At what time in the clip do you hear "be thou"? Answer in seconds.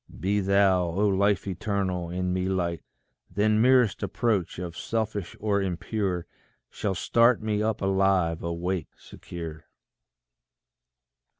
0.19-0.85